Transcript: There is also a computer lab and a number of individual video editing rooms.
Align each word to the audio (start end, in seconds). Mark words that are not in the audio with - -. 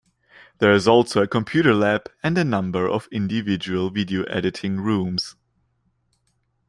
There 0.57 0.71
is 0.73 0.87
also 0.87 1.21
a 1.21 1.27
computer 1.27 1.75
lab 1.75 2.09
and 2.23 2.35
a 2.35 2.43
number 2.43 2.89
of 2.89 3.07
individual 3.11 3.91
video 3.91 4.23
editing 4.23 4.79
rooms. 4.79 5.35